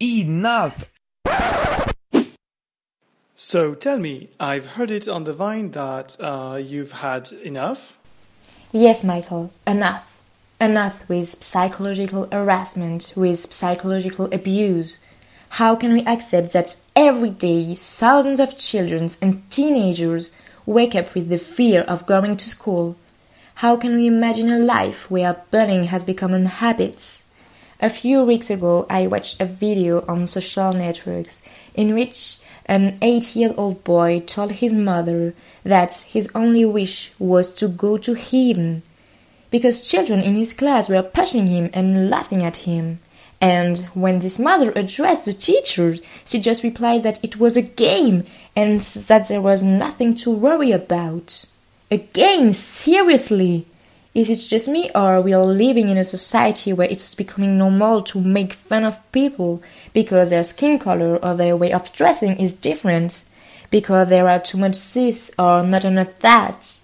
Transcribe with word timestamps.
Enough! 0.00 0.90
So 3.34 3.74
tell 3.74 3.98
me, 3.98 4.28
I've 4.38 4.72
heard 4.72 4.90
it 4.90 5.08
on 5.08 5.24
the 5.24 5.32
vine 5.32 5.70
that 5.70 6.18
uh, 6.20 6.60
you've 6.62 6.92
had 6.92 7.32
enough? 7.32 7.96
Yes, 8.72 9.02
Michael, 9.02 9.52
enough. 9.66 10.20
Enough 10.60 11.08
with 11.08 11.42
psychological 11.42 12.28
harassment, 12.30 13.14
with 13.16 13.38
psychological 13.38 14.26
abuse. 14.34 14.98
How 15.50 15.74
can 15.74 15.94
we 15.94 16.04
accept 16.04 16.52
that 16.52 16.76
every 16.94 17.30
day 17.30 17.74
thousands 17.74 18.38
of 18.38 18.58
children 18.58 19.08
and 19.22 19.50
teenagers 19.50 20.36
wake 20.66 20.94
up 20.94 21.14
with 21.14 21.30
the 21.30 21.38
fear 21.38 21.82
of 21.82 22.04
going 22.04 22.36
to 22.36 22.44
school? 22.44 22.96
How 23.56 23.78
can 23.78 23.96
we 23.96 24.06
imagine 24.06 24.50
a 24.50 24.58
life 24.58 25.10
where 25.10 25.40
bullying 25.50 25.84
has 25.84 26.04
become 26.04 26.34
a 26.34 26.46
habit? 26.46 27.22
A 27.78 27.90
few 27.90 28.22
weeks 28.22 28.48
ago, 28.48 28.86
I 28.88 29.06
watched 29.06 29.38
a 29.38 29.44
video 29.44 30.02
on 30.08 30.26
social 30.26 30.72
networks 30.72 31.42
in 31.74 31.92
which 31.92 32.38
an 32.64 32.96
eight 33.02 33.36
year 33.36 33.52
old 33.58 33.84
boy 33.84 34.20
told 34.20 34.52
his 34.52 34.72
mother 34.72 35.34
that 35.62 36.06
his 36.08 36.30
only 36.34 36.64
wish 36.64 37.12
was 37.18 37.52
to 37.52 37.68
go 37.68 37.98
to 37.98 38.14
heaven 38.14 38.82
because 39.50 39.88
children 39.88 40.20
in 40.20 40.36
his 40.36 40.54
class 40.54 40.88
were 40.88 41.02
pushing 41.02 41.48
him 41.48 41.68
and 41.74 42.08
laughing 42.08 42.42
at 42.42 42.56
him. 42.68 42.98
And 43.42 43.78
when 43.92 44.20
this 44.20 44.38
mother 44.38 44.72
addressed 44.74 45.26
the 45.26 45.34
teacher, 45.34 45.96
she 46.24 46.40
just 46.40 46.62
replied 46.62 47.02
that 47.02 47.22
it 47.22 47.38
was 47.38 47.58
a 47.58 47.62
game 47.62 48.24
and 48.56 48.80
that 48.80 49.28
there 49.28 49.42
was 49.42 49.62
nothing 49.62 50.14
to 50.16 50.30
worry 50.30 50.72
about. 50.72 51.44
A 51.90 51.98
game? 51.98 52.52
Seriously? 52.52 53.66
Is 54.16 54.30
it 54.30 54.48
just 54.48 54.66
me, 54.66 54.88
or 54.94 55.16
are 55.16 55.20
we 55.20 55.34
all 55.34 55.44
living 55.44 55.90
in 55.90 55.98
a 55.98 56.02
society 56.02 56.72
where 56.72 56.88
it's 56.88 57.14
becoming 57.14 57.58
normal 57.58 58.00
to 58.04 58.18
make 58.18 58.54
fun 58.54 58.82
of 58.82 59.12
people 59.12 59.62
because 59.92 60.30
their 60.30 60.42
skin 60.42 60.78
color 60.78 61.22
or 61.22 61.34
their 61.34 61.54
way 61.54 61.70
of 61.70 61.92
dressing 61.92 62.38
is 62.38 62.54
different? 62.54 63.24
Because 63.70 64.08
there 64.08 64.26
are 64.26 64.38
too 64.38 64.56
much 64.56 64.94
this 64.94 65.30
or 65.38 65.62
not 65.62 65.84
enough 65.84 66.18
that? 66.20 66.80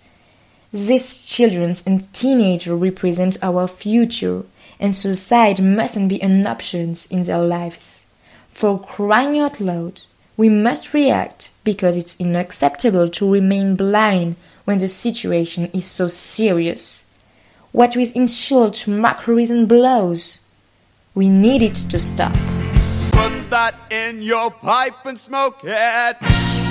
These 0.75 1.25
children 1.25 1.75
and 1.87 2.13
teenagers 2.13 2.79
represent 2.79 3.43
our 3.43 3.67
future, 3.67 4.45
and 4.79 4.95
suicide 4.95 5.63
mustn't 5.63 6.11
be 6.11 6.21
an 6.21 6.47
option 6.47 6.95
in 7.11 7.23
their 7.23 7.41
lives. 7.41 8.05
For 8.51 8.79
crying 8.79 9.41
out 9.41 9.59
loud, 9.59 10.03
we 10.37 10.51
must 10.51 10.93
react 10.93 11.53
because 11.65 11.97
it's 11.97 12.21
unacceptable 12.21 13.09
to 13.09 13.33
remain 13.33 13.75
blind 13.75 14.37
when 14.67 14.77
the 14.77 14.89
situation 14.89 15.71
is 15.73 15.87
so 15.87 16.09
serious 16.09 17.09
what 17.73 17.97
with 17.97 18.15
insults, 18.15 18.87
mockeries, 18.87 19.51
and 19.51 19.69
blows. 19.69 20.41
We 21.15 21.29
need 21.29 21.63
it 21.63 21.75
to 21.75 21.99
stop. 21.99 22.33
Put 23.13 23.51
that 23.51 23.75
in 23.91 24.23
your 24.23 24.51
pipe 24.51 25.05
and 25.05 25.19
smoke 25.19 25.61
it. 25.65 26.62